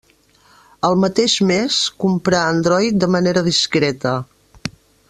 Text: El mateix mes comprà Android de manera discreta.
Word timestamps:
El 0.89 0.97
mateix 1.03 1.35
mes 1.51 1.77
comprà 2.05 2.41
Android 2.55 2.99
de 3.05 3.13
manera 3.19 3.47
discreta. 3.53 4.17